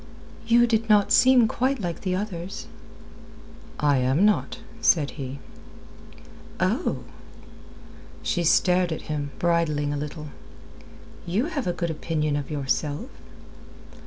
"You 0.47 0.65
did 0.65 0.89
not 0.89 1.11
seem 1.11 1.47
quite 1.47 1.79
like 1.79 2.01
the 2.01 2.15
others." 2.15 2.65
"I 3.79 3.97
am 3.97 4.25
not," 4.25 4.57
said 4.81 5.11
he. 5.11 5.37
"Oh!" 6.59 7.03
She 8.23 8.43
stared 8.43 8.91
at 8.91 9.03
him, 9.03 9.29
bridling 9.37 9.93
a 9.93 9.97
little. 9.97 10.29
"You 11.27 11.45
have 11.53 11.67
a 11.67 11.71
good 11.73 11.91
opinion 11.91 12.35
of 12.35 12.49
yourself." 12.49 13.09